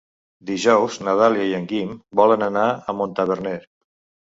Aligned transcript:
Dijous 0.51 0.97
na 1.07 1.13
Dàlia 1.19 1.45
i 1.51 1.53
en 1.59 1.69
Guim 1.73 1.93
volen 2.23 2.49
anar 2.49 2.65
a 2.95 2.99
Montaverner. 3.03 3.57